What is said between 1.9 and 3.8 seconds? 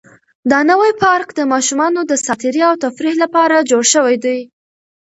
د ساتیرۍ او تفریح لپاره